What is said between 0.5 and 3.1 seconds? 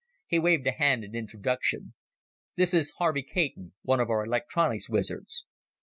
a hand in introduction. "This is